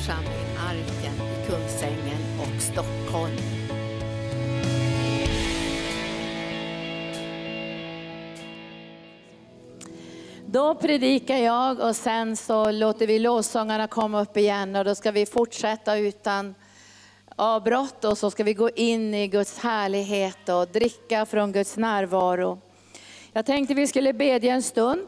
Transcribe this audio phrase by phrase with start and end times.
[0.00, 3.36] församling Arken i Kungsängen och Stockholm.
[10.46, 15.10] Då predikar jag och sen så låter vi lovsångarna komma upp igen och då ska
[15.10, 16.54] vi fortsätta utan
[17.36, 22.60] avbrott och så ska vi gå in i Guds härlighet och dricka från Guds närvaro.
[23.32, 25.06] Jag tänkte vi skulle bedja en stund.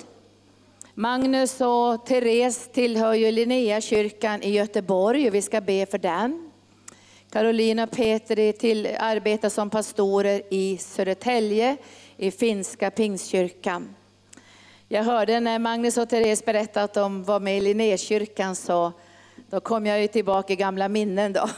[0.95, 6.50] Magnus och Therese tillhör ju Linnéakyrkan i Göteborg och vi ska be för den.
[7.30, 11.77] Carolina och Peter till, arbetar som pastorer i Södertälje
[12.16, 13.95] i finska pingstkyrkan.
[14.88, 18.92] Jag hörde när Magnus och Therese berättade att de var med i Linnékyrkan så
[19.50, 21.48] då kom jag ju tillbaka i gamla minnen då.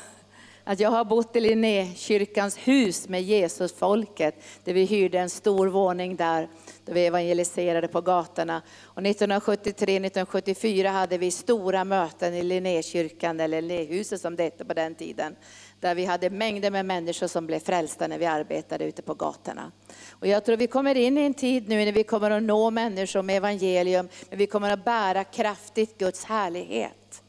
[0.67, 6.17] Att jag har bott i Linnékyrkans hus med Jesusfolket, där vi hyrde en stor våning
[6.17, 6.49] där,
[6.85, 8.63] då vi evangeliserade på gatorna.
[8.85, 14.95] Och 1973-1974 hade vi stora möten i Linnékyrkan, eller Linnéhuset som det hette på den
[14.95, 15.37] tiden,
[15.81, 19.73] där vi hade mängder med människor som blev frälsta när vi arbetade ute på gatorna.
[20.11, 22.71] Och jag tror vi kommer in i en tid nu när vi kommer att nå
[22.71, 27.23] människor med evangelium, men vi kommer att bära kraftigt Guds härlighet.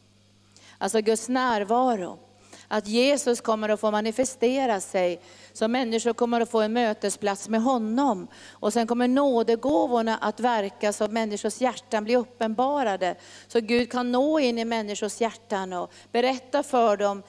[0.77, 2.24] Alltså Guds närvaro.
[2.67, 5.21] Att Jesus kommer att få manifestera sig,
[5.53, 8.27] så människor kommer att få en mötesplats med honom.
[8.51, 13.15] Och sen kommer nådegåvorna att verka så att människors hjärtan blir uppenbarade.
[13.47, 17.23] Så Gud kan nå in i människors hjärtan och berätta för dem,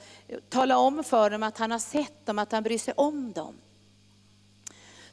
[0.49, 3.55] tala om för dem att han har sett dem, att han bryr sig om dem.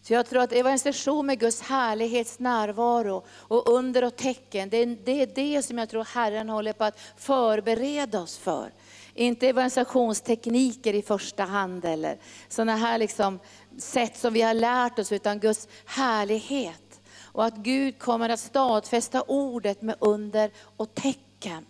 [0.07, 4.87] Så jag tror att evangelisation med Guds härlighets närvaro och under och tecken, det är,
[5.05, 8.71] det är det som jag tror Herren håller på att förbereda oss för.
[9.15, 13.39] Inte evangelisationstekniker i första hand eller sådana här liksom
[13.79, 17.01] sätt som vi har lärt oss, utan Guds härlighet.
[17.23, 21.67] Och att Gud kommer att stadfästa ordet med under och tecken.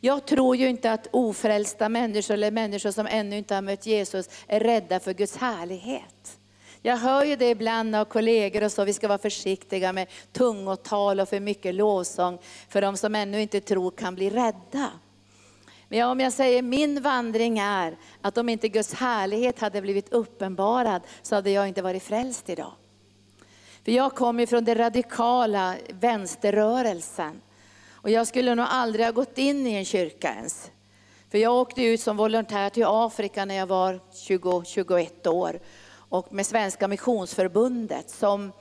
[0.00, 4.28] Jag tror ju inte att ofrälsta människor eller människor som ännu inte har mött Jesus
[4.46, 6.38] är rädda för Guds härlighet.
[6.82, 11.20] Jag hör ju det ibland av kollegor och så, vi ska vara försiktiga med tungotal
[11.20, 14.90] och för mycket lovsång, för de som ännu inte tror kan bli rädda.
[15.88, 21.02] Men om jag säger min vandring är att om inte Guds härlighet hade blivit uppenbarad
[21.22, 22.72] så hade jag inte varit frälst idag.
[23.84, 27.40] För jag kommer från den radikala vänsterrörelsen.
[27.92, 30.70] Och jag skulle nog aldrig ha gått in i en kyrka ens.
[31.30, 35.60] För jag åkte ut som volontär till Afrika när jag var 20-21 år.
[35.92, 38.52] Och med Svenska Missionsförbundet som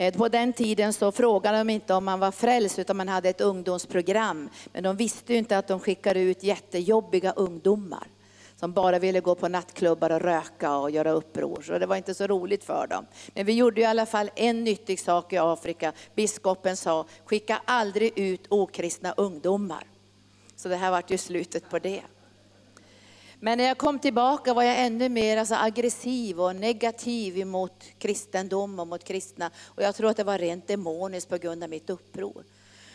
[0.00, 3.28] Eh, på den tiden så frågade de inte om man var frälst utan man hade
[3.28, 4.48] ett ungdomsprogram.
[4.72, 8.06] Men de visste ju inte att de skickade ut jättejobbiga ungdomar
[8.56, 11.62] som bara ville gå på nattklubbar och röka och göra uppror.
[11.62, 13.06] Så det var inte så roligt för dem.
[13.34, 15.92] Men vi gjorde i alla fall en nyttig sak i Afrika.
[16.14, 19.84] Biskopen sa, skicka aldrig ut okristna ungdomar.
[20.56, 22.02] Så det här var ju slutet på det.
[23.42, 28.78] Men när jag kom tillbaka var jag ännu mer alltså, aggressiv och negativ mot kristendom
[28.78, 29.50] och mot kristna.
[29.64, 32.44] Och jag tror att det var rent demoniskt på grund av mitt uppror.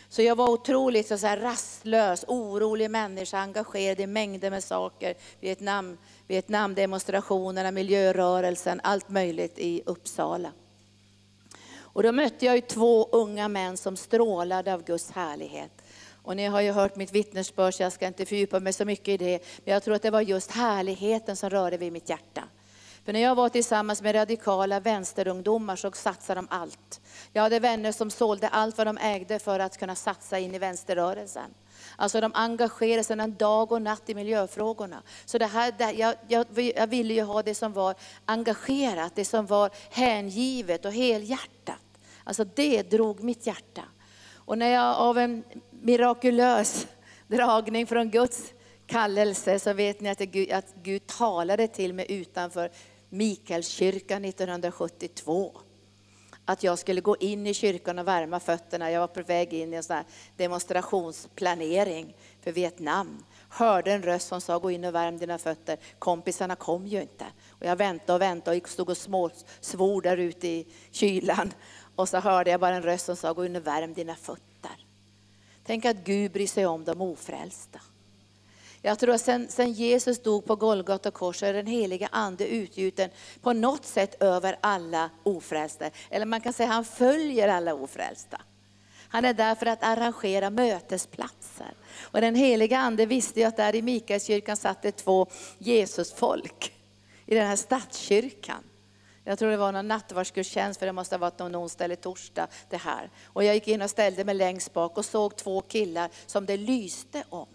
[0.08, 5.14] Så jag var otroligt så, så här, rastlös, orolig människa, engagerad i mängder med saker.
[5.40, 10.52] Vietnam, Vietnamdemonstrationerna, miljörörelsen, allt möjligt i Uppsala.
[11.78, 15.75] Och då mötte jag ju två unga män som strålade av Guds härlighet.
[16.26, 19.08] Och ni har ju hört mitt vittnesbörd så jag ska inte fördjupa mig så mycket
[19.08, 19.44] i det.
[19.64, 22.42] Men jag tror att det var just härligheten som rörde vid mitt hjärta.
[23.04, 27.00] För när jag var tillsammans med radikala vänsterungdomar så satsade de allt.
[27.32, 30.58] Jag hade vänner som sålde allt vad de ägde för att kunna satsa in i
[30.58, 31.54] vänsterrörelsen.
[31.96, 35.02] Alltså de engagerade sig en dag och natt i miljöfrågorna.
[35.24, 37.94] Så det här, jag, jag, jag ville ju ha det som var
[38.24, 41.82] engagerat, det som var hängivet och helhjärtat.
[42.24, 43.82] Alltså det drog mitt hjärta.
[44.46, 45.44] Och när jag av en
[45.82, 46.86] mirakulös
[47.28, 48.52] dragning från Guds
[48.86, 52.70] kallelse så vet ni att Gud, att Gud talade till mig utanför
[53.08, 55.60] Mikaelskyrkan 1972.
[56.44, 58.90] Att jag skulle gå in i kyrkan och värma fötterna.
[58.90, 60.04] Jag var på väg in i en sån
[60.36, 63.24] demonstrationsplanering för Vietnam.
[63.48, 65.78] Hörde en röst som sa gå in och värm dina fötter.
[65.98, 67.24] Kompisarna kom ju inte.
[67.48, 69.30] Och jag väntade och väntade och stod och små,
[69.60, 71.52] svor där ute i kylan.
[71.96, 74.45] Och så hörde jag bara en röst som sa gå in och värm dina fötter.
[75.66, 77.80] Tänk att Gud bryr sig om de ofrälsta.
[78.82, 82.48] Jag tror att sen, sen Jesus dog på Golgata kors så är den heliga ande
[82.48, 83.10] utgjuten
[83.40, 85.90] på något sätt över alla ofrälsta.
[86.10, 88.40] Eller man kan säga att han följer alla ofrälsta.
[89.08, 91.74] Han är där för att arrangera mötesplatser.
[92.00, 95.26] Och den heliga ande visste ju att där i Mikaelskyrkan satt det två
[95.58, 96.72] Jesusfolk
[97.26, 98.62] i den här stadskyrkan.
[99.28, 102.48] Jag tror det var någon nattvardsgudstjänst för det måste ha varit någon onsdag eller torsdag
[102.70, 103.10] det här.
[103.24, 106.56] Och jag gick in och ställde mig längst bak och såg två killar som det
[106.56, 107.48] lyste om.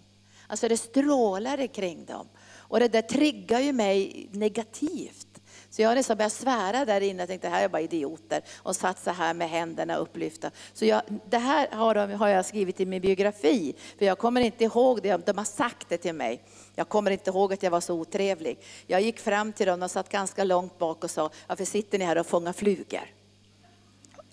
[0.47, 2.27] Alltså det strålade kring dem.
[2.53, 5.30] Och det där triggar ju mig negativt.
[5.71, 8.41] Så jag nästan började svära där inne, jag tänkte det här är bara idioter.
[8.57, 10.51] Och satt så här med händerna upplyfta.
[10.73, 14.41] Så jag, det här har, de, har jag skrivit i min biografi, för jag kommer
[14.41, 16.43] inte ihåg det, de har sagt det till mig.
[16.75, 18.59] Jag kommer inte ihåg att jag var så otrevlig.
[18.87, 22.05] Jag gick fram till dem, de satt ganska långt bak och sa, varför sitter ni
[22.05, 23.09] här och fångar flugor?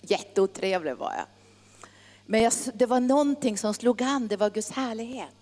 [0.01, 1.25] Jätteotrevlig var jag.
[2.25, 5.38] Men jag, det var någonting som slog an, det var Guds härlighet.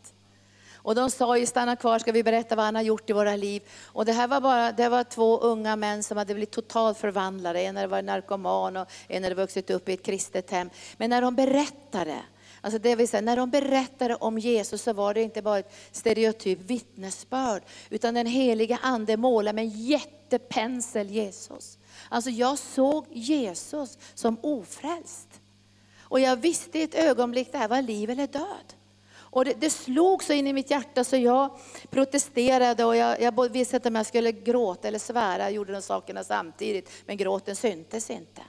[0.88, 3.36] Och de sa ju, stanna kvar ska vi berätta vad han har gjort i våra
[3.36, 3.62] liv.
[3.86, 7.62] Och det här var bara, det var två unga män som hade blivit totalt förvandlade.
[7.62, 10.70] En hade varit narkoman och en hade vuxit upp i ett kristet hem.
[10.98, 12.16] Men när de berättade,
[12.62, 15.74] Alltså det vill säga, när de berättade om Jesus så var det inte bara ett
[15.92, 21.78] stereotyp vittnesbörd, utan den heliga ande målade med en jättepensel Jesus.
[22.10, 25.28] Alltså jag såg Jesus som ofrälst.
[26.02, 28.77] Och jag visste i ett ögonblick, det här var liv eller död.
[29.38, 33.50] Och det, det, slog så in i mitt hjärta så jag protesterade och jag, jag
[33.52, 35.44] visste inte om jag skulle gråta eller svära.
[35.44, 38.42] Jag gjorde de sakerna samtidigt, men gråten syntes inte.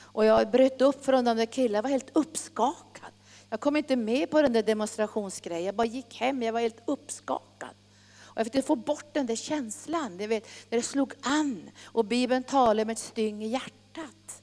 [0.00, 3.10] Och jag bröt upp från de där killarna, jag var helt uppskakad.
[3.50, 6.82] Jag kom inte med på den där demonstrationsgrejen, jag bara gick hem, jag var helt
[6.84, 7.74] uppskakad.
[8.22, 11.70] Och jag fick få bort den där känslan, ni vet, när det slog an.
[11.84, 14.42] Och Bibeln talar med ett styng i hjärtat.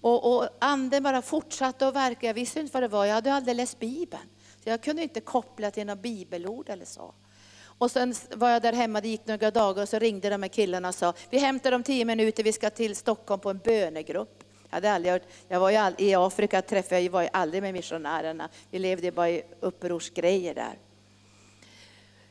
[0.00, 3.34] Och, och anden bara fortsatte att verka, jag visste inte vad det var, jag hade
[3.34, 4.28] aldrig läst Bibeln.
[4.64, 7.14] Jag kunde inte koppla till några bibelord eller så.
[7.78, 10.48] Och sen var jag där hemma, det gick några dagar och så ringde de här
[10.48, 14.44] killarna och sa, vi hämtar om tio minuter, vi ska till Stockholm på en bönegrupp.
[14.70, 17.62] Jag, hade aldrig hört, jag var ju all, I Afrika träffade jag var ju aldrig
[17.62, 20.78] med missionärerna, vi levde bara i upprorsgrejer där.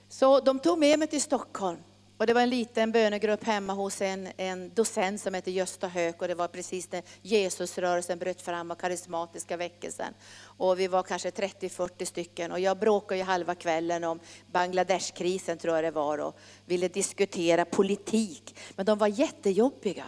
[0.09, 1.79] Så de tog med mig till Stockholm.
[2.17, 6.21] Och det var en liten bönegrupp hemma hos en, en docent som hette Gösta Höök
[6.21, 10.13] och det var precis när Jesusrörelsen bröt fram och karismatiska väckelsen.
[10.41, 14.19] Och vi var kanske 30-40 stycken och jag bråkade ju halva kvällen om
[14.51, 18.55] Bangladeshkrisen tror jag det var och ville diskutera politik.
[18.75, 20.05] Men de var jättejobbiga.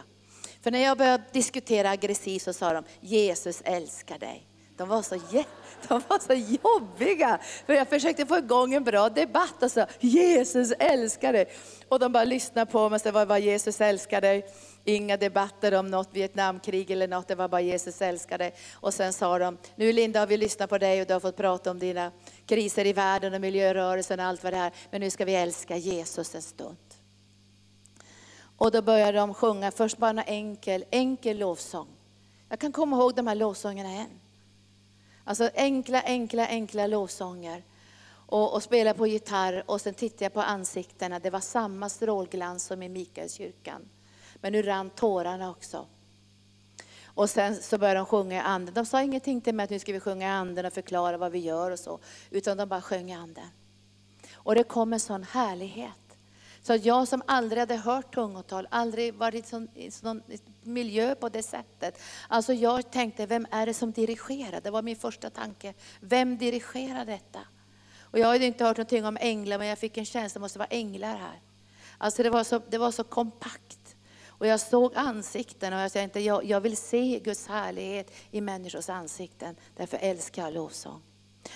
[0.62, 4.49] För när jag började diskutera aggressivt så sa de Jesus älskar dig.
[4.80, 5.50] De var så jätte
[5.88, 6.34] de var så
[6.64, 7.40] jobbiga.
[7.66, 11.48] För jag försökte få igång en bra debatt och sa Jesus älskar dig.
[11.88, 14.46] Och de bara lyssnade på mig, det var bara Jesus älskar dig.
[14.84, 18.54] Inga debatter om något Vietnamkrig eller något, det var bara Jesus älskar dig.
[18.74, 21.38] Och sen sa de, nu Linda har vi lyssnat på dig och du har fått
[21.38, 22.12] prata om dina
[22.46, 24.72] kriser i världen och miljörörelsen och allt vad det är.
[24.92, 26.78] Men nu ska vi älska Jesus en stund.
[28.58, 31.88] Och då började de sjunga, först bara en enkel, enkel lovsång.
[32.50, 34.20] Jag kan komma ihåg de här lovsångerna än.
[35.30, 37.64] Alltså enkla, enkla, enkla lovsånger.
[38.10, 41.20] Och, och spela på gitarr och sen tittade jag på ansiktena.
[41.20, 43.90] Det var samma strålglans som i Mikaelskyrkan.
[44.36, 45.86] Men nu rann tårarna också.
[47.06, 48.74] Och sen så började de sjunga i anden.
[48.74, 51.32] De sa ingenting till mig att nu ska vi sjunga i anden och förklara vad
[51.32, 52.00] vi gör och så.
[52.30, 53.50] Utan de bara sjöng i anden.
[54.34, 56.09] Och det kom en sån härlighet.
[56.70, 60.22] Så jag som aldrig hade hört tungotal, aldrig varit i sån
[60.62, 62.02] miljö på det sättet.
[62.28, 64.62] Alltså jag tänkte, vem är det som dirigerar?
[64.62, 65.74] Det var min första tanke.
[66.00, 67.40] Vem dirigerar detta?
[68.02, 70.60] Och jag hade inte hört någonting om änglar, men jag fick en känsla, det måste
[70.60, 71.42] vara änglar här.
[71.98, 73.96] Alltså det var så, det var så kompakt.
[74.28, 78.90] Och jag såg ansikten och jag tänkte, jag, jag vill se Guds härlighet i människors
[78.90, 79.56] ansikten.
[79.78, 81.02] Därför älskar jag lovsång.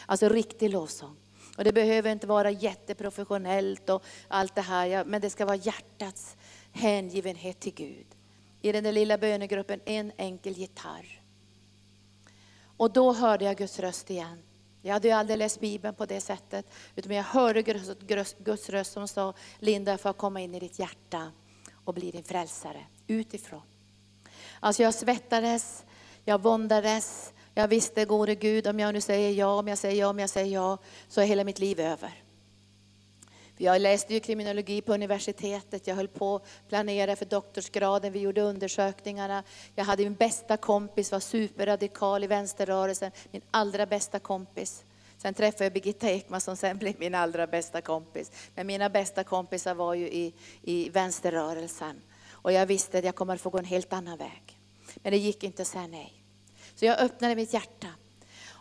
[0.05, 1.15] Alltså riktig lovsång.
[1.57, 6.37] Och det behöver inte vara jätteprofessionellt och allt det här, men det ska vara hjärtats
[6.71, 8.05] hängivenhet till Gud.
[8.61, 11.21] I den där lilla bönegruppen en enkel gitarr.
[12.77, 14.43] Och då hörde jag Guds röst igen.
[14.81, 17.61] Jag hade ju aldrig läst Bibeln på det sättet, utan jag hörde
[18.37, 21.31] Guds röst som sa, Linda, får jag komma in i ditt hjärta
[21.85, 23.61] och bli din frälsare, utifrån.
[24.59, 25.85] Alltså jag svettades,
[26.25, 30.07] jag våndades, jag visste, gode Gud, om jag nu säger ja, om jag säger ja,
[30.07, 32.23] om jag säger ja, så är hela mitt liv över.
[33.57, 38.41] Jag läste ju kriminologi på universitetet, jag höll på att planera för doktorsgraden, vi gjorde
[38.41, 39.43] undersökningarna.
[39.75, 44.83] Jag hade min bästa kompis, var superradikal i vänsterrörelsen, min allra bästa kompis.
[45.17, 48.31] Sen träffade jag Birgitta Ekman som sen blev min allra bästa kompis.
[48.55, 52.01] Men mina bästa kompisar var ju i, i vänsterrörelsen.
[52.31, 54.57] Och jag visste att jag kommer att få gå en helt annan väg.
[54.95, 56.22] Men det gick inte att säga nej.
[56.75, 57.87] Så jag öppnade mitt hjärta.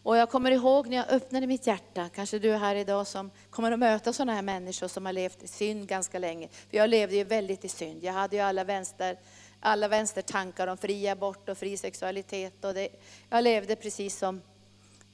[0.04, 3.30] Och jag kommer ihåg när jag öppnade mitt hjärta, kanske du är här idag som
[3.50, 6.48] kommer att möta sådana här människor som har levt i synd ganska länge.
[6.70, 8.04] För jag levde ju väldigt i synd.
[8.04, 9.18] Jag hade ju alla vänster,
[9.60, 12.64] alla vänstertankar om fri abort och fri sexualitet.
[12.64, 12.88] Och det,
[13.30, 14.42] jag levde precis som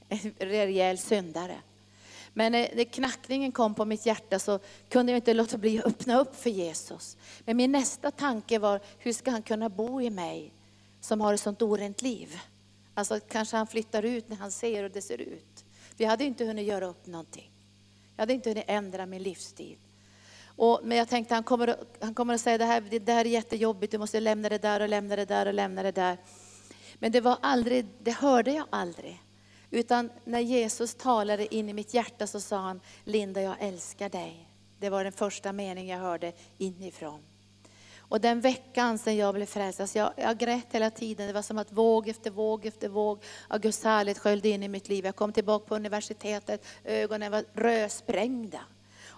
[0.09, 1.55] en rejäl syndare.
[2.33, 6.19] Men när knackningen kom på mitt hjärta så kunde jag inte låta bli att öppna
[6.19, 7.17] upp för Jesus.
[7.45, 10.51] Men min nästa tanke var, hur ska han kunna bo i mig
[11.01, 12.39] som har ett sånt orent liv?
[12.99, 15.65] Alltså kanske han flyttar ut när han ser hur det ser ut.
[15.97, 17.51] Vi hade inte hunnit göra upp någonting.
[18.15, 19.77] Jag hade inte hunnit ändra min livsstil.
[20.45, 23.29] Och, men jag tänkte han kommer, han kommer att säga det här, det här är
[23.29, 26.17] jättejobbigt, du måste lämna det där och lämna det där och lämna det där.
[26.95, 29.23] Men det var aldrig, det hörde jag aldrig.
[29.71, 34.49] Utan när Jesus talade in i mitt hjärta så sa han, Linda jag älskar dig.
[34.79, 37.21] Det var den första meningen jag hörde inifrån.
[38.09, 41.27] Och den veckan sen jag blev frälst, alltså jag, jag grät hela tiden.
[41.27, 44.67] Det var som att våg efter våg efter våg av Guds härlighet sköljde in i
[44.67, 45.05] mitt liv.
[45.05, 48.59] Jag kom tillbaka på universitetet, ögonen var rödsprängda.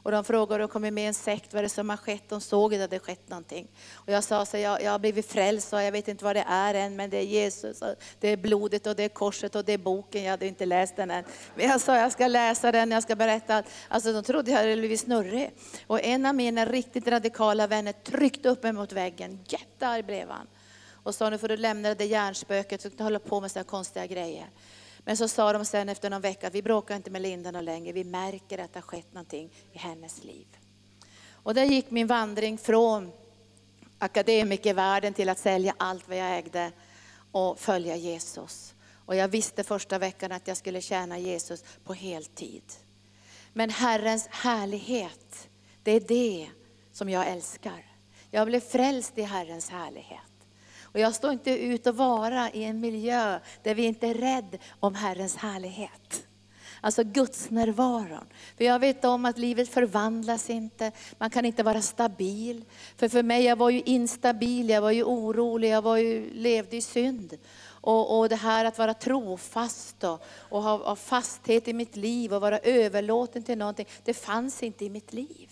[0.03, 2.24] Och de frågade, och kom med en sekt, vad är det som har skett?
[2.29, 3.67] De såg att det hade skett någonting.
[3.93, 6.46] Och jag sa, så jag, jag har blivit frälst och jag vet inte vad det
[6.48, 7.84] är än, men det är Jesus,
[8.20, 10.24] det är blodet och det är korset och det är boken.
[10.24, 11.24] Jag hade inte läst den än.
[11.55, 13.63] Men jag sa, jag ska läsa den, jag ska berätta.
[13.88, 15.51] Alltså de trodde jag hade blivit snurrig.
[15.88, 19.39] Och en av mina riktigt radikala vänner tryckte upp mig mot väggen.
[19.48, 20.48] Jättearg blev han.
[21.03, 23.70] Och sa, nu får du lämna det där hjärnspöket, så du hålla på med sådana
[23.70, 24.50] konstiga grejer.
[25.05, 28.03] Men så sa de sen efter någon vecka, vi bråkar inte med Linda längre, vi
[28.03, 30.48] märker att det har skett någonting i hennes liv.
[31.43, 33.12] Och där gick min vandring från
[33.98, 36.72] akademikervärlden till att sälja allt vad jag ägde
[37.31, 38.74] och följa Jesus.
[39.05, 42.63] Och jag visste första veckan att jag skulle tjäna Jesus på heltid.
[43.53, 45.50] Men Herrens härlighet,
[45.84, 46.50] det är det
[46.91, 47.86] som jag älskar.
[48.31, 50.31] Jag blev frälst i Herrens härlighet.
[50.93, 54.57] Och jag står inte ut att vara i en miljö där vi inte är rädd
[54.79, 56.27] om Herrens härlighet.
[56.83, 58.25] Alltså Guds närvaron.
[58.57, 62.65] För jag vet om att livet förvandlas inte, man kan inte vara stabil.
[62.98, 66.77] För för mig, jag var ju instabil, jag var ju orolig, jag var ju, levde
[66.77, 67.38] i synd.
[67.63, 72.33] Och, och det här att vara trofast och, och ha, ha fasthet i mitt liv
[72.33, 75.50] och vara överlåten till någonting, det fanns inte i mitt liv.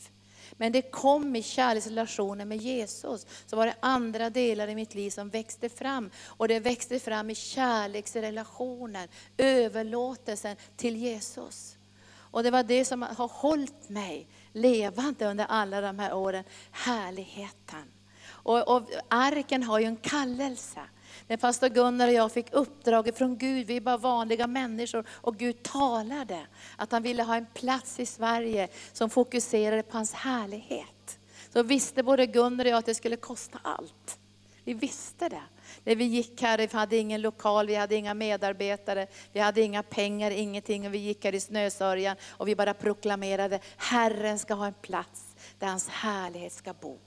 [0.60, 3.28] Men det kom i kärleksrelationen med Jesus.
[3.46, 6.10] Så var det andra delar i mitt liv som växte fram.
[6.25, 11.78] Och det växte fram i kärleksrelationen, överlåtelsen till Jesus.
[12.12, 17.92] Och det var det som har hållit mig levande under alla de här åren, härligheten.
[18.30, 20.82] Och, och arken har ju en kallelse.
[21.30, 25.38] När pastor Gunnar och jag fick uppdraget från Gud, vi är bara vanliga människor, och
[25.38, 31.20] Gud talade att han ville ha en plats i Sverige som fokuserade på hans härlighet.
[31.54, 34.20] Så visste både Gunnar och jag att det skulle kosta allt.
[34.64, 35.44] Vi visste det.
[35.84, 39.84] När vi gick här, vi hade ingen lokal, vi hade inga medarbetare, vi hade inga
[39.84, 40.88] pengar, ingenting.
[40.88, 45.36] Och vi gick här i snösörjan och vi bara proklamerade, Herren ska ha en plats
[45.60, 46.98] där hans härlighet ska bo.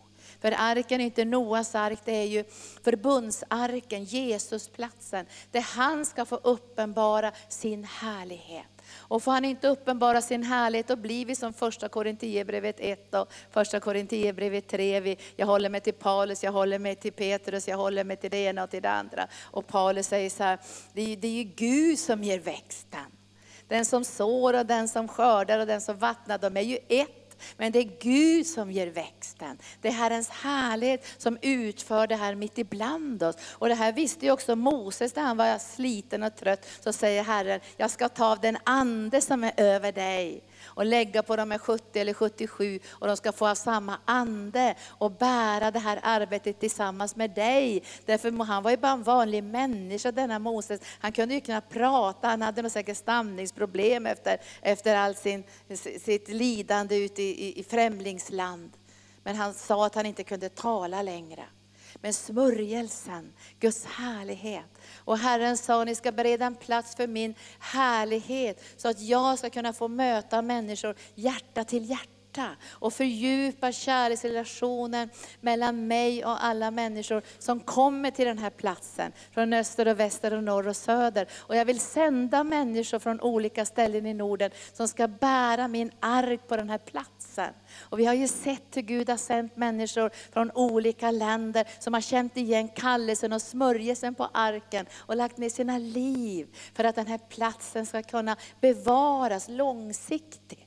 [0.42, 2.44] För arken är inte Noas ark, det är ju
[2.84, 5.26] förbundsarken, Jesusplatsen.
[5.50, 8.66] Där han ska få uppenbara sin härlighet.
[8.94, 13.32] Och får han inte uppenbara sin härlighet, då blir vi som första Korinthierbrevet 1 och
[13.50, 15.16] första Korinthierbrevet 3.
[15.36, 18.44] Jag håller mig till Paulus, jag håller mig till Petrus, jag håller mig till det
[18.44, 19.26] ena och till det andra.
[19.42, 20.58] Och Paulus säger så här,
[20.92, 23.06] det är, det är ju Gud som ger växten.
[23.68, 27.21] Den som sår och den som skördar och den som vattnar, de är ju ett.
[27.56, 29.58] Men det är Gud som ger växten.
[29.80, 33.36] Det är Herrens härlighet som utför det här mitt ibland oss.
[33.50, 36.66] Och det här visste ju också Moses när han var sliten och trött.
[36.80, 41.22] Så säger Herren, jag ska ta av den ande som är över dig och lägga
[41.22, 45.70] på de här 70 eller 77 och de ska få ha samma ande och bära
[45.70, 47.82] det här arbetet tillsammans med dig.
[48.06, 50.80] Därför han var ju bara en vanlig människa denna Moses.
[51.00, 55.44] Han kunde ju knappt prata, han hade nog säkert stamningsproblem efter, efter allt sin,
[56.00, 58.70] sitt lidande ute i, i, i främlingsland.
[59.24, 61.44] Men han sa att han inte kunde tala längre.
[62.02, 64.78] Men smörjelsen, Guds härlighet.
[64.96, 69.50] Och Herren sa, ni ska bereda en plats för min härlighet, så att jag ska
[69.50, 77.22] kunna få möta människor hjärta till hjärta och fördjupa kärleksrelationen mellan mig och alla människor
[77.38, 79.12] som kommer till den här platsen.
[79.30, 81.28] Från öster och väster och norr och söder.
[81.32, 86.48] Och jag vill sända människor från olika ställen i Norden som ska bära min ark
[86.48, 87.11] på den här platsen.
[87.80, 92.00] Och vi har ju sett hur Gud har sänt människor från olika länder som har
[92.00, 97.06] känt igen kallelsen och smörjelsen på arken och lagt ner sina liv för att den
[97.06, 100.61] här platsen ska kunna bevaras långsiktigt.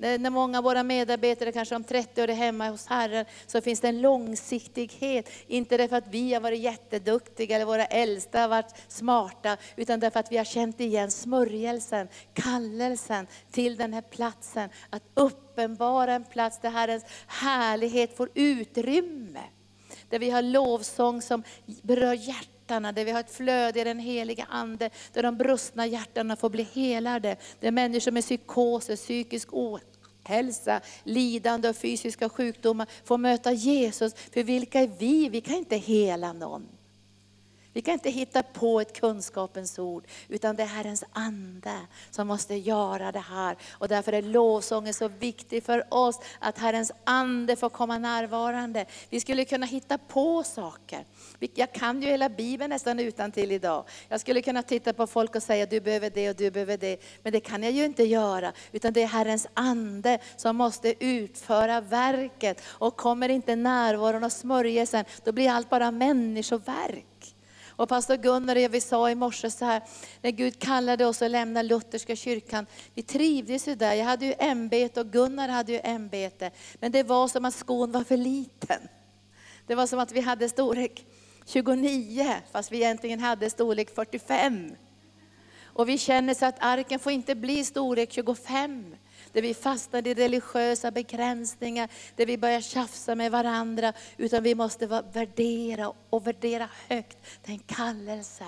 [0.00, 3.80] När många av våra medarbetare kanske om 30 år är hemma hos Herren, så finns
[3.80, 5.30] det en långsiktighet.
[5.46, 10.20] Inte därför att vi har varit jätteduktiga eller våra äldsta har varit smarta, utan därför
[10.20, 14.70] att vi har känt igen smörjelsen, kallelsen till den här platsen.
[14.90, 19.42] Att uppenbara en plats där Herrens härlighet får utrymme.
[20.08, 21.42] Där vi har lovsång som
[21.82, 26.36] berör hjärtat där vi har ett flöde i den heliga Ande, där de brustna hjärtana
[26.36, 27.36] får bli helade.
[27.60, 34.14] Där människor med psykoser, psykisk ohälsa, lidande och fysiska sjukdomar får möta Jesus.
[34.14, 35.28] För vilka är vi?
[35.28, 36.77] Vi kan inte hela någon.
[37.72, 41.76] Vi kan inte hitta på ett kunskapens ord, utan det är Herrens ande
[42.10, 43.56] som måste göra det här.
[43.70, 48.86] Och därför är lovsången så viktig för oss, att Herrens ande får komma närvarande.
[49.10, 51.04] Vi skulle kunna hitta på saker.
[51.54, 53.84] Jag kan ju hela Bibeln nästan utan till idag.
[54.08, 57.00] Jag skulle kunna titta på folk och säga, du behöver det och du behöver det.
[57.22, 61.80] Men det kan jag ju inte göra, utan det är Herrens ande som måste utföra
[61.80, 62.62] verket.
[62.66, 67.34] Och kommer inte närvaron och smörjelsen, då blir allt bara människoverk.
[67.78, 69.82] Och pastor Gunnar och jag, vi sa i morse så här,
[70.22, 73.94] när Gud kallade oss att lämna Lutherska kyrkan, vi trivdes ju där.
[73.94, 76.50] Jag hade ju ämbete och Gunnar hade ju ämbete.
[76.80, 78.88] Men det var som att skon var för liten.
[79.66, 81.06] Det var som att vi hade storlek
[81.46, 84.72] 29, fast vi egentligen hade storlek 45.
[85.62, 88.96] Och vi känner så att arken får inte bli storlek 25
[89.32, 94.86] där vi fastnar i religiösa begränsningar, där vi börjar tjafsa med varandra, utan vi måste
[95.12, 98.44] värdera och värdera högt den kallelse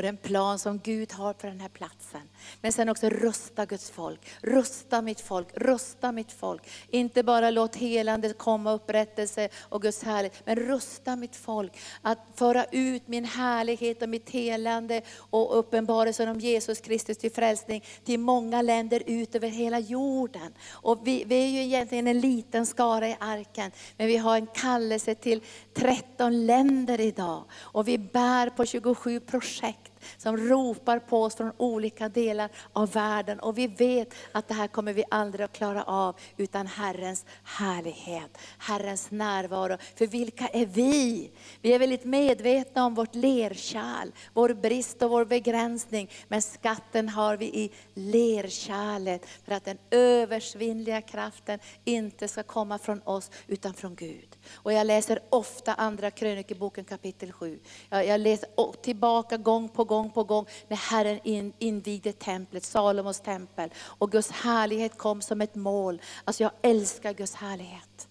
[0.00, 2.20] och den plan som Gud har på den här platsen.
[2.60, 6.62] Men sen också rusta Guds folk, rusta mitt folk, rusta mitt folk.
[6.90, 12.64] Inte bara låt helande komma, upprättelse och Guds härlighet, men rusta mitt folk att föra
[12.64, 18.62] ut min härlighet och mitt helande och uppenbarelsen om Jesus Kristus till frälsning till många
[18.62, 20.54] länder ut över hela jorden.
[20.70, 24.46] Och vi, vi är ju egentligen en liten skara i arken, men vi har en
[24.46, 25.40] kallelse till
[25.74, 27.44] 13 länder idag.
[27.52, 33.40] Och vi bär på 27 projekt som ropar på oss från olika delar av världen.
[33.40, 38.38] Och vi vet att det här kommer vi aldrig att klara av utan Herrens härlighet,
[38.58, 39.76] Herrens närvaro.
[39.96, 41.30] För vilka är vi?
[41.60, 46.10] Vi är väldigt medvetna om vårt lerkärl, vår brist och vår begränsning.
[46.28, 53.02] Men skatten har vi i lerkärlet för att den översvinnliga kraften inte ska komma från
[53.04, 54.29] oss utan från Gud.
[54.54, 57.58] Och jag läser ofta andra krönikeboken kapitel 7.
[57.88, 63.20] Jag, jag läser tillbaka gång på gång på gång när Herren in, invigde templet, Salomos
[63.20, 63.70] tempel.
[63.76, 66.02] Och Guds härlighet kom som ett mål.
[66.24, 68.08] Alltså jag älskar Guds härlighet.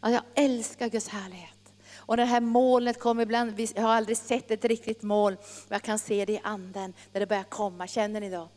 [0.00, 1.50] Alltså jag älskar Guds härlighet.
[1.96, 5.36] Och det här molnet kommer ibland, jag har aldrig sett ett riktigt moln,
[5.68, 7.86] men jag kan se det i anden när det börjar komma.
[7.86, 8.48] Känner ni då?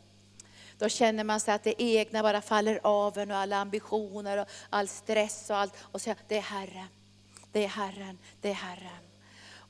[0.78, 4.46] Då känner man sig att det egna bara faller av en och alla ambitioner och
[4.70, 5.74] all stress och allt.
[5.80, 6.88] Och så det är Herren,
[7.52, 9.04] det är Herren, det är Herren.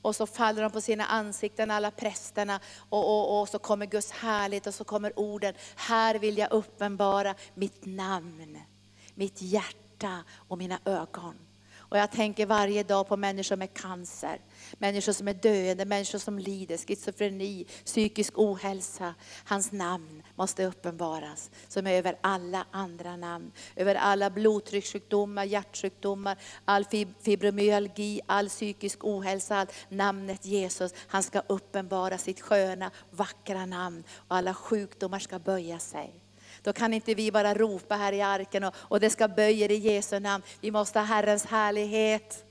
[0.05, 4.11] Och så faller de på sina ansikten alla prästerna och, och, och så kommer Guds
[4.11, 5.53] härlighet och så kommer orden.
[5.75, 8.61] Här vill jag uppenbara mitt namn,
[9.15, 11.44] mitt hjärta och mina ögon.
[11.89, 14.39] Och jag tänker varje dag på människor med cancer,
[14.77, 19.15] människor som är döende, människor som lider, schizofreni, psykisk ohälsa.
[19.45, 23.51] Hans namn måste uppenbaras som är över alla andra namn.
[23.75, 26.85] Över alla blodtryckssjukdomar, hjärtsjukdomar, all
[27.21, 29.55] fibromyalgi, all psykisk ohälsa.
[29.55, 35.79] All namnet Jesus, han ska uppenbara sitt sköna, vackra namn och alla sjukdomar ska böja
[35.79, 36.24] sig.
[36.65, 39.77] Då kan inte vi bara ropa här i arken och, och det ska böja i
[39.77, 40.43] Jesu namn.
[40.61, 42.45] Vi måste ha Herrens härlighet.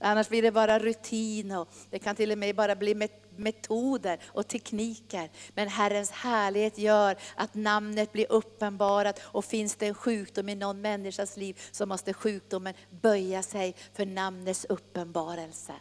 [0.00, 4.48] Annars blir det bara rutin och det kan till och med bara bli metoder och
[4.48, 5.30] tekniker.
[5.54, 10.80] Men Herrens härlighet gör att namnet blir uppenbarat och finns det en sjukdom i någon
[10.80, 15.72] människas liv så måste sjukdomen böja sig för namnets uppenbarelse.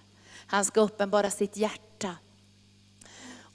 [0.48, 1.95] Han ska uppenbara sitt hjärta.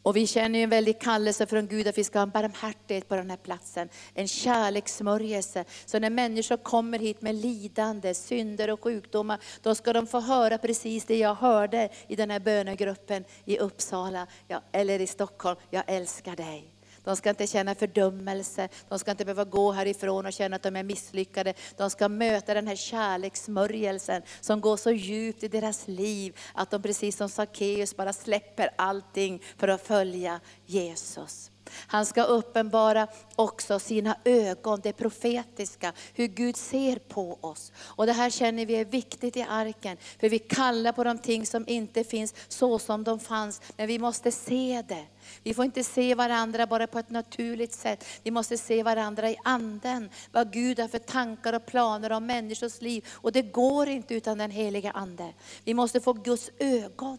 [0.02, 3.14] Och vi känner en väldig kallelse från Gud att vi ska ha en barmhärtighet på
[3.14, 3.88] den här platsen.
[4.14, 5.64] En kärlekssmörjelse.
[5.86, 10.58] Så när människor kommer hit med lidande, synder och sjukdomar, då ska de få höra
[10.58, 14.26] precis det jag hörde i den här bönegruppen i Uppsala,
[14.72, 15.56] eller i Stockholm.
[15.70, 16.79] Jag älskar dig.
[17.04, 20.76] De ska inte känna fördömelse, de ska inte behöva gå härifrån och känna att de
[20.76, 21.54] är misslyckade.
[21.76, 26.82] De ska möta den här kärlekssmörjelsen som går så djupt i deras liv att de
[26.82, 31.49] precis som Sackeus bara släpper allting för att följa Jesus.
[31.86, 33.06] Han ska uppenbara
[33.36, 37.72] också sina ögon, det profetiska, hur Gud ser på oss.
[37.78, 41.46] Och det här känner vi är viktigt i arken, för vi kallar på de ting
[41.46, 45.06] som inte finns så som de fanns, men vi måste se det.
[45.42, 48.04] Vi får inte se varandra bara på ett naturligt sätt.
[48.22, 50.10] Vi måste se varandra i anden.
[50.32, 53.06] Vad Gud har för tankar och planer om människors liv.
[53.10, 55.32] Och det går inte utan den heliga Ande.
[55.64, 57.18] Vi måste få Guds ögon.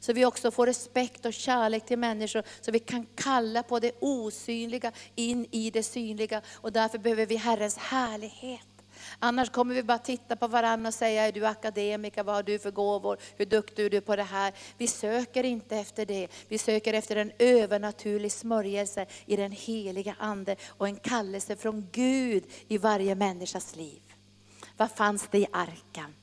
[0.00, 3.92] Så vi också får respekt och kärlek till människor, så vi kan kalla på det
[4.00, 6.42] osynliga in i det synliga.
[6.54, 8.66] Och därför behöver vi Herrens härlighet.
[9.18, 12.58] Annars kommer vi bara titta på varandra och säga, är du akademiker, vad har du
[12.58, 14.54] för gåvor, hur duktig är du på det här?
[14.78, 20.56] Vi söker inte efter det, vi söker efter en övernaturlig smörjelse i den heliga Ande
[20.68, 24.02] och en kallelse från Gud i varje människas liv.
[24.76, 26.14] Vad fanns det i arken?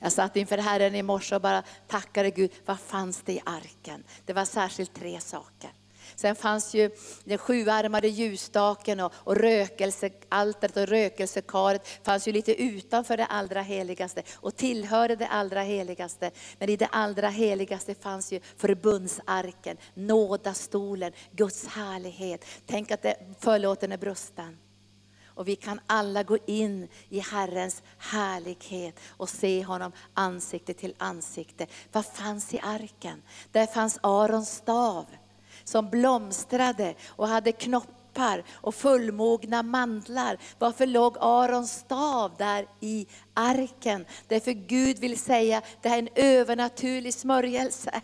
[0.00, 2.50] Jag satt inför Herren i morse och bara tackade Gud.
[2.66, 4.04] Vad fanns det i arken?
[4.24, 5.70] Det var särskilt tre saker.
[6.14, 6.90] Sen fanns ju
[7.24, 14.22] den sjuarmade ljusstaken och, och rökelsealtaret och rökelsekaret fanns ju lite utanför det allra heligaste
[14.34, 16.30] och tillhörde det allra heligaste.
[16.58, 22.44] Men i det allra heligaste fanns ju förbundsarken, nådastolen, Guds härlighet.
[22.66, 24.56] Tänk att det, förlåten är brusten.
[25.34, 31.66] Och vi kan alla gå in i Herrens härlighet och se honom ansikte till ansikte.
[31.92, 33.22] Vad fanns i arken?
[33.52, 35.06] Där fanns Arons stav
[35.64, 40.38] som blomstrade och hade knoppar och fullmogna mandlar.
[40.58, 44.06] Varför låg Arons stav där i arken?
[44.28, 48.00] Därför Gud vill säga, det här är en övernaturlig smörjelse.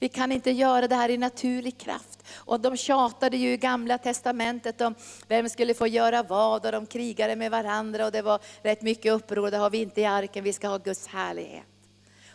[0.00, 2.24] Vi kan inte göra det här i naturlig kraft.
[2.34, 4.94] Och de tjatade ju i gamla testamentet om
[5.28, 9.12] vem skulle få göra vad och de krigade med varandra och det var rätt mycket
[9.12, 9.50] uppror.
[9.50, 11.64] Det har vi inte i arken, vi ska ha Guds härlighet.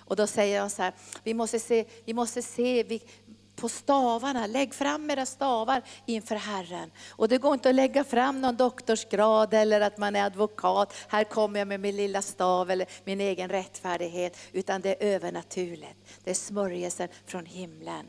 [0.07, 2.99] Och då säger de så här, vi måste se, vi måste se
[3.55, 6.91] på stavarna, lägg fram era stavar inför Herren.
[7.09, 11.23] Och det går inte att lägga fram någon doktorsgrad eller att man är advokat, här
[11.23, 16.21] kommer jag med min lilla stav eller min egen rättfärdighet, utan det är övernaturligt.
[16.23, 18.05] Det är smörjelsen från himlen.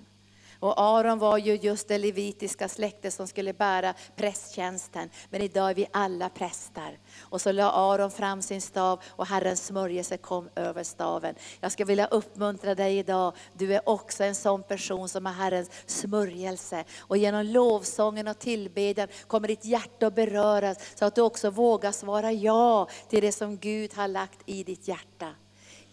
[0.67, 5.11] Och Aron var ju just det levitiska släkte som skulle bära prästtjänsten.
[5.31, 6.99] Men idag är vi alla präster.
[7.21, 11.35] Och så la Aron fram sin stav och Herrens smörjelse kom över staven.
[11.61, 13.33] Jag ska vilja uppmuntra dig idag.
[13.53, 16.85] Du är också en sån person som har Herrens smörjelse.
[16.99, 21.93] Och genom lovsången och tillbedjan kommer ditt hjärta att beröras så att du också vågar
[21.93, 25.35] svara ja till det som Gud har lagt i ditt hjärta.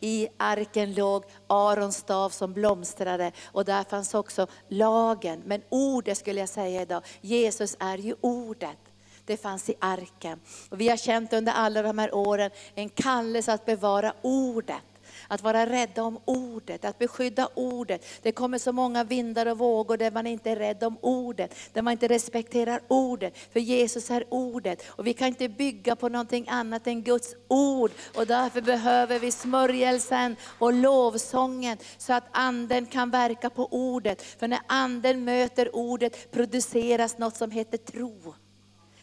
[0.04, 5.42] I arken låg Arons stav som blomstrade och där fanns också lagen.
[5.46, 8.78] Men ordet skulle jag säga idag, Jesus är ju ordet
[9.26, 10.40] det fanns i arken.
[10.70, 14.93] Och vi har känt under alla de här åren en kallelse att bevara ordet.
[15.34, 18.06] Att vara rädda om ordet, att beskydda ordet.
[18.22, 21.82] Det kommer så många vindar och vågor där man inte är rädd om ordet, där
[21.82, 23.38] man inte respekterar ordet.
[23.54, 27.92] För Jesus är ordet och vi kan inte bygga på någonting annat än Guds ord.
[28.16, 34.22] Och därför behöver vi smörjelsen och lovsången så att anden kan verka på ordet.
[34.22, 38.34] För när anden möter ordet produceras något som heter tro.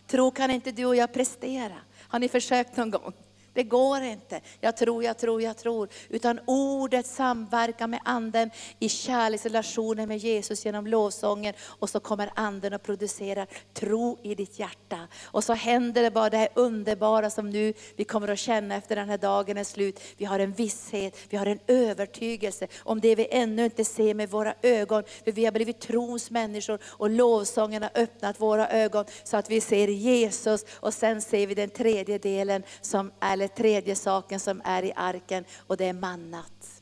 [0.06, 1.76] Tro kan inte du och jag prestera.
[2.08, 3.12] Har ni försökt någon gång?
[3.60, 4.40] Det går inte.
[4.60, 5.88] Jag tror, jag tror, jag tror.
[6.08, 11.54] Utan ordet samverkar med anden i kärleksrelationen med Jesus genom lovsången.
[11.62, 14.98] Och så kommer anden och producerar tro i ditt hjärta.
[15.24, 18.96] Och så händer det bara det här underbara som nu vi kommer att känna efter
[18.96, 20.00] den här dagen är slut.
[20.16, 24.30] Vi har en visshet, vi har en övertygelse om det vi ännu inte ser med
[24.30, 25.04] våra ögon.
[25.24, 29.60] För vi har blivit trons människor och lovsången har öppnat våra ögon så att vi
[29.60, 30.64] ser Jesus.
[30.72, 35.44] Och sen ser vi den tredje delen som är tredje saken som är i arken
[35.66, 36.80] och det är mannat.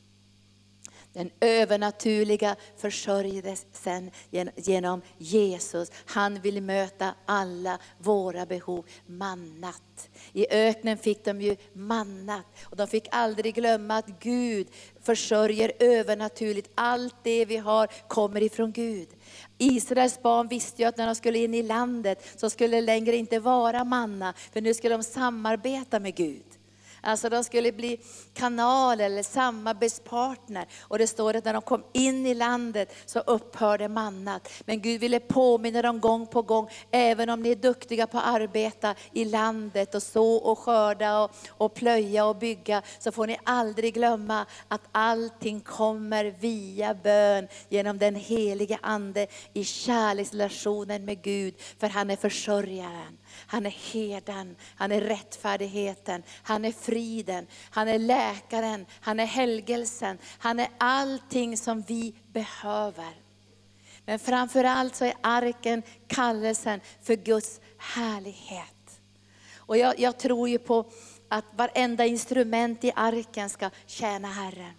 [1.13, 4.11] Den övernaturliga försörjelsen
[4.55, 5.91] genom Jesus.
[6.05, 8.85] Han vill möta alla våra behov.
[9.05, 10.09] Mannat.
[10.33, 12.45] I öknen fick de ju mannat.
[12.63, 14.67] Och de fick aldrig glömma att Gud
[15.01, 16.71] försörjer övernaturligt.
[16.75, 19.09] Allt det vi har kommer ifrån Gud.
[19.57, 23.15] Israels barn visste ju att när de skulle in i landet så skulle det längre
[23.15, 26.45] inte vara manna, för nu skulle de samarbeta med Gud.
[27.01, 27.99] Alltså de skulle bli
[28.33, 30.65] kanal eller samarbetspartner.
[30.81, 34.49] Och det står att när de kom in i landet så upphörde mannat.
[34.65, 38.25] Men Gud ville påminna dem gång på gång, även om ni är duktiga på att
[38.25, 43.37] arbeta i landet och så och skörda och, och plöja och bygga, så får ni
[43.43, 51.53] aldrig glömma att allting kommer via bön, genom den helige Ande i kärleksrelationen med Gud.
[51.79, 53.18] För han är försörjaren.
[53.31, 60.17] Han är herden, han är rättfärdigheten, han är friden, han är läkaren, han är helgelsen,
[60.39, 63.13] han är allting som vi behöver.
[64.05, 69.01] Men framförallt så är arken kallelsen för Guds härlighet.
[69.57, 70.85] Och jag, jag tror ju på
[71.29, 74.73] att varenda instrument i arken ska tjäna Herren.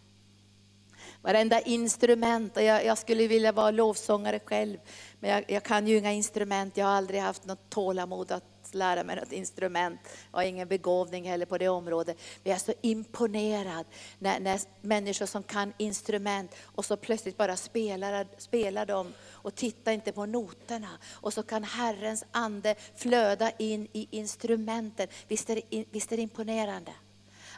[1.23, 4.79] Varenda instrument, och jag, jag, skulle vilja vara lovsångare själv,
[5.21, 9.05] men jag, jag, kan ju inga instrument, jag har aldrig haft något tålamod att lära
[9.05, 10.01] mig något instrument.
[10.31, 12.19] Jag har ingen begåvning heller på det området.
[12.43, 13.87] Men jag är så imponerad
[14.19, 19.93] när, när människor som kan instrument och så plötsligt bara spelar, spelar de och tittar
[19.93, 20.99] inte på noterna.
[21.11, 25.09] Och så kan Herrens ande flöda in i instrumenten.
[25.29, 26.93] Visst är det, visst är det imponerande?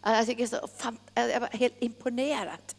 [0.03, 0.69] Jag, tycker så,
[1.15, 2.75] jag var helt imponerad.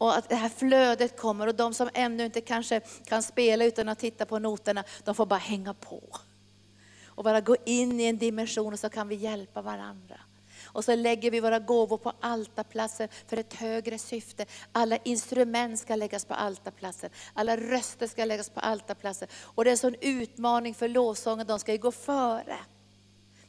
[0.00, 3.88] Och att det här flödet kommer och de som ännu inte kanske kan spela utan
[3.88, 6.02] att titta på noterna, de får bara hänga på
[7.04, 10.20] och bara gå in i en dimension och så kan vi hjälpa varandra.
[10.64, 14.46] Och så lägger vi våra gåvor på altarplatsen för ett högre syfte.
[14.72, 17.10] Alla instrument ska läggas på altarplatsen.
[17.34, 19.28] Alla röster ska läggas på altarplatsen.
[19.34, 22.56] Och det är en sån utmaning för lovsången, de ska ju gå före.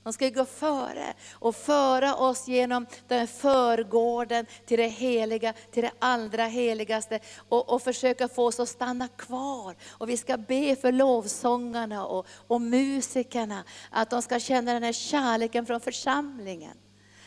[0.03, 5.91] De ska gå före och föra oss genom den förgården till det heliga, till det
[5.99, 9.75] allra heligaste och, och försöka få oss att stanna kvar.
[9.89, 14.93] Och vi ska be för lovsångarna och, och musikerna, att de ska känna den här
[14.93, 16.77] kärleken från församlingen.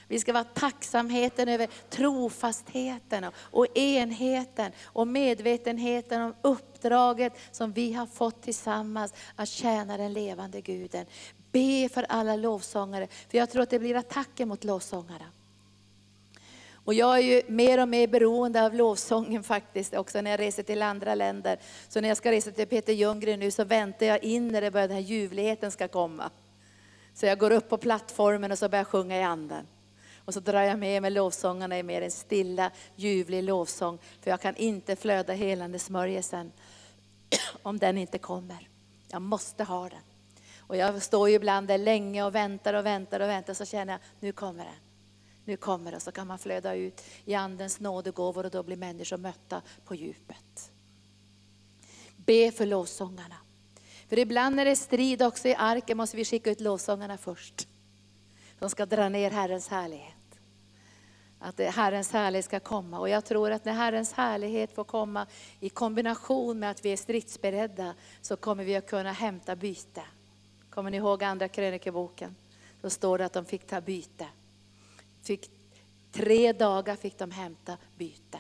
[0.09, 8.07] Vi ska vara tacksamheten över trofastheten och enheten och medvetenheten om uppdraget som vi har
[8.07, 11.07] fått tillsammans att tjäna den levande Guden.
[11.55, 15.25] Be för alla lovsångare, för jag tror att det blir attacker mot lovsångarna.
[16.85, 20.63] Och jag är ju mer och mer beroende av lovsången faktiskt, också när jag reser
[20.63, 21.59] till andra länder.
[21.89, 24.71] Så när jag ska resa till Peter Ljunggren nu så väntar jag in när det
[24.71, 26.31] börjar, den här ljuvligheten ska komma.
[27.15, 29.67] Så jag går upp på plattformen och så börjar jag sjunga i anden.
[30.25, 33.99] Och så drar jag med mig lovsångarna i mer en stilla, ljuvlig lovsång.
[34.21, 36.53] För jag kan inte flöda helande smörjelsen
[37.63, 38.69] om den inte kommer.
[39.11, 40.14] Jag måste ha den.
[40.67, 43.93] Och jag står ju ibland där länge och väntar och väntar och väntar så känner
[43.93, 44.75] jag, nu kommer den.
[45.45, 49.17] Nu kommer det, så kan man flöda ut i Andens nådegåvor och då blir människor
[49.17, 50.73] mötta på djupet.
[52.17, 53.37] Be för lovsångarna.
[54.09, 57.69] För ibland när det är strid också i arken måste vi skicka ut lovsångarna först.
[58.59, 60.15] De ska dra ner Herrens härlighet.
[61.39, 62.99] Att Herrens härlighet ska komma.
[62.99, 65.27] Och jag tror att när Herrens härlighet får komma
[65.61, 70.03] i kombination med att vi är stridsberedda så kommer vi att kunna hämta byte.
[70.75, 72.37] Kommer ni ihåg andra krönikeboken?
[72.81, 74.27] Då står det att de fick ta byte.
[75.23, 75.51] Fick,
[76.13, 78.39] tre dagar fick de hämta byte.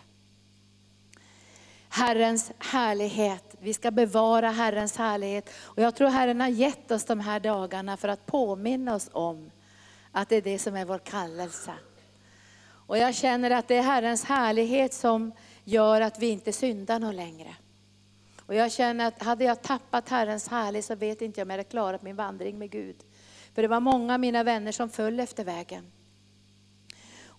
[1.88, 5.50] Herrens härlighet, vi ska bevara Herrens härlighet.
[5.54, 9.50] Och jag tror Herren har gett oss de här dagarna för att påminna oss om
[10.12, 11.72] att det är det som är vår kallelse.
[12.86, 15.32] Och jag känner att det är Herrens härlighet som
[15.64, 17.54] gör att vi inte syndar någon längre.
[18.46, 21.56] Och jag känner att hade jag tappat Herrens härlighet så vet inte jag om jag
[21.56, 22.96] hade klarat min vandring med Gud.
[23.54, 25.92] För det var många av mina vänner som föll efter vägen.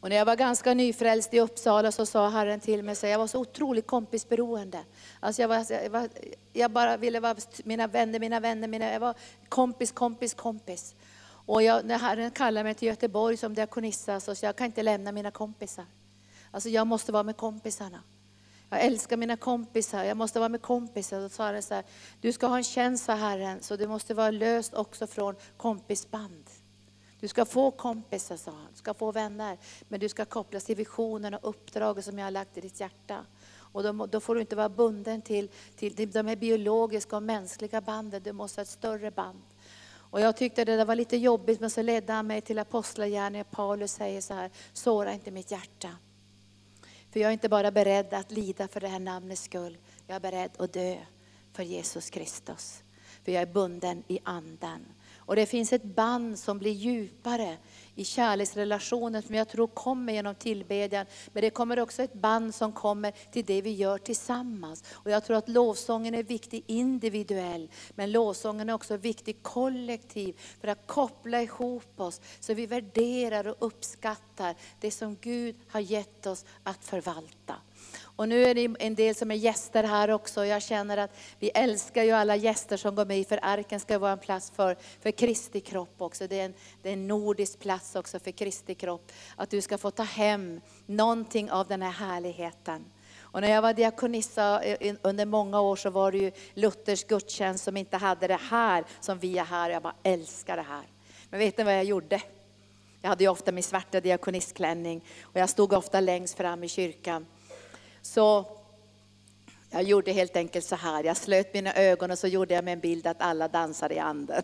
[0.06, 3.20] Och när jag var ganska nyfrälst i Uppsala så sa Herren till mig, så jag
[3.20, 4.80] var så otroligt kompisberoende.
[5.20, 6.10] Alltså jag, var, jag, var,
[6.54, 9.15] jag bara ville vara mina vänner, mina vänner, mina, jag var
[9.50, 10.96] kompis, kompis, kompis.
[11.26, 14.84] Och jag, när Herren kallade mig till Göteborg som diakonissa så sa jag, kan inte
[14.84, 15.86] lämna mina kompisar.
[16.52, 18.04] Alltså jag måste vara med kompisarna.
[18.69, 21.21] Jag älskar mina kompisar, jag måste vara med kompisar.
[21.21, 21.84] Då sa så här,
[22.21, 26.49] du ska ha en tjänst för Herren, så du måste vara löst också från kompisband.
[27.19, 30.75] Du ska få kompisar, sa han, du ska få vänner, men du ska kopplas till
[30.75, 33.25] visionen och uppdraget som jag har lagt i ditt hjärta.
[33.58, 37.82] Och då, då får du inte vara bunden till, till de här biologiska och mänskliga
[37.82, 39.41] banden, du måste ha ett större band.
[40.15, 43.49] Och jag tyckte det var lite jobbigt, men så ledde han mig till apostlagärningarna.
[43.51, 45.89] Paulus säger så här, såra inte mitt hjärta.
[47.15, 50.19] För jag är inte bara beredd att lida för det här namnets skull, jag är
[50.19, 50.97] beredd att dö
[51.54, 52.84] för Jesus Kristus.
[53.23, 54.86] För jag är bunden i anden.
[55.15, 57.58] Och det finns ett band som blir djupare
[57.95, 61.05] i kärleksrelationen som jag tror kommer genom tillbedjan.
[61.34, 64.84] Men det kommer också ett band som kommer till det vi gör tillsammans.
[64.91, 70.67] Och jag tror att lovsången är viktig individuell, men lovsången är också viktig kollektiv för
[70.67, 76.45] att koppla ihop oss så vi värderar och uppskattar det som Gud har gett oss
[76.63, 77.55] att förvalta.
[78.18, 80.46] Och nu är det en del som är gäster här också.
[80.46, 84.12] Jag känner att vi älskar ju alla gäster som går med för arken ska vara
[84.12, 86.28] en plats för, för Kristi kropp också.
[86.28, 89.12] Det är, en, det är en nordisk plats också för Kristi kropp.
[89.36, 92.86] Att du ska få ta hem någonting av den här härligheten.
[93.36, 97.64] Och när jag var diakonissa eh, under många år så var det ju Luthers gudstjänst
[97.64, 99.70] som inte hade det här som vi har här.
[99.70, 100.84] Jag bara älskar det här.
[101.30, 102.22] Men vet ni vad jag gjorde?
[103.02, 107.26] Jag hade ju ofta min svarta diakonistklänning och jag stod ofta längst fram i kyrkan.
[108.06, 108.46] Så
[109.70, 112.74] jag gjorde helt enkelt så här, jag slöt mina ögon och så gjorde jag med
[112.74, 114.44] en bild att alla dansar i anden.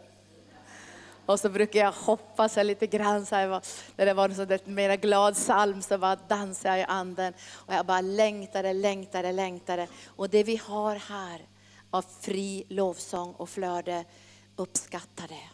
[1.26, 3.62] Och så brukar jag hoppa så lite grann, så här,
[3.95, 7.34] när det var en sån mer glad psalm så bara dansade jag i anden.
[7.52, 9.88] Och jag bara längtade, längtade, längtade.
[10.06, 11.41] Och det vi har här
[11.89, 14.06] av fri lovsång och flöde,
[14.56, 15.50] uppskattar det.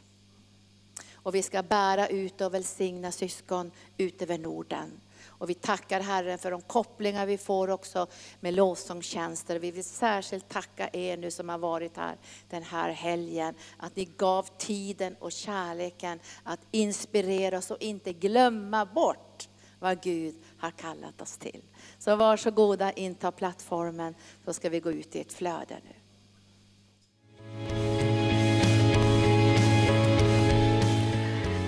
[1.14, 5.02] Och vi ska bära ut och välsigna syskon ut över Norden.
[5.28, 8.08] Och vi tackar Herren för de kopplingar vi får också
[8.40, 9.60] med lovsångstjänster.
[9.60, 12.18] Vi vill särskilt tacka er nu som har varit här
[12.50, 13.56] den här helgen.
[13.78, 20.36] Att ni gav tiden och kärleken att inspirera oss och inte glömma bort vad Gud
[20.58, 21.62] har kallat oss till.
[22.00, 25.94] Så varsågoda, inta plattformen så ska vi gå ut i ett flöde nu.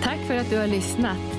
[0.03, 1.38] Tack för att du har lyssnat.